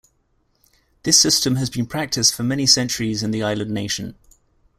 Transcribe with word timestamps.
This 1.03 1.21
system 1.21 1.57
has 1.57 1.69
been 1.69 1.85
practised 1.85 2.33
for 2.33 2.41
many 2.41 2.65
centuries 2.65 3.21
in 3.21 3.29
the 3.29 3.43
island 3.43 3.69
nation. 3.69 4.15